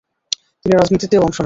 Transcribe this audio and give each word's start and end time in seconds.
তিনি 0.65 0.73
রাজনীতিতেও 0.75 1.21
অংশ 1.21 1.29
নেন। 1.31 1.39